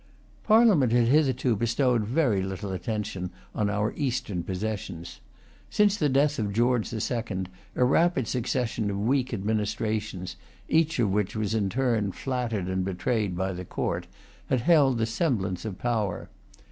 [0.43, 5.19] Parliament had hitherto bestowed very little attention on our Eastern possessions.
[5.69, 10.37] Since the death of George the Second, a rapid succession of weak administrations,
[10.67, 14.07] each of which was in turn flattered and betrayed by the Court,
[14.49, 16.29] had held the semblance of power.